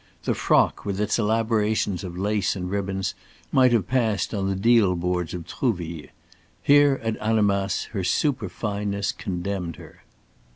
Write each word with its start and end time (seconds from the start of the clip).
The 0.23 0.33
frock 0.33 0.83
with 0.83 0.99
its 0.99 1.19
elaborations 1.19 2.03
of 2.03 2.17
lace 2.17 2.55
and 2.55 2.71
ribbons 2.71 3.13
might 3.51 3.71
have 3.71 3.87
passed 3.87 4.33
on 4.33 4.49
the 4.49 4.55
deal 4.55 4.95
boards 4.95 5.35
of 5.35 5.45
Trouville. 5.45 6.07
Here 6.63 6.99
at 7.03 7.17
Annemasse 7.19 7.83
her 7.91 8.01
superfineness 8.03 9.11
condemned 9.15 9.75
her. 9.75 10.01